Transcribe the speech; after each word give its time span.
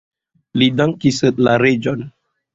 Li 0.61 0.69
dankis 0.81 1.21
la 1.49 1.55
reĝon. 1.65 2.05